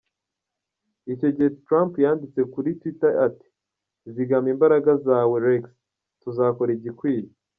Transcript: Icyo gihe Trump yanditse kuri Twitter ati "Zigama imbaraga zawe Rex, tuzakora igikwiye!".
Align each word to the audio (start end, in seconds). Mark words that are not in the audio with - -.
Icyo 1.13 1.29
gihe 1.35 1.49
Trump 1.65 1.91
yanditse 2.05 2.41
kuri 2.53 2.69
Twitter 2.79 3.13
ati 3.27 3.47
"Zigama 4.13 4.47
imbaraga 4.53 4.91
zawe 5.05 5.35
Rex, 5.45 5.63
tuzakora 6.21 6.71
igikwiye!". 6.77 7.29